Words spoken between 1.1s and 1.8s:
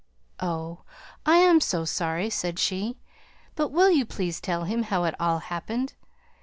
I am